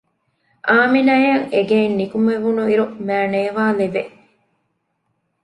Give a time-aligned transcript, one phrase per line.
[0.67, 4.01] އާމިނާއަށް އެގެއިން ނިކުމެވުނު އިރު މައިނޭވާ ލެވެ